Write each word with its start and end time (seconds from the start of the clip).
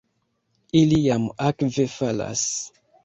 Ili 0.79 0.97
jam 1.07 1.27
akve 1.49 1.85
falas. 1.97 2.47